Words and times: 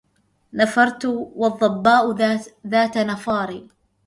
نفرت 0.53 1.05
والظباء 1.35 2.11
ذات 2.67 2.97
نفار 2.97 3.67